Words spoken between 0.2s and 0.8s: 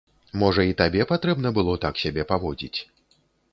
Можа, і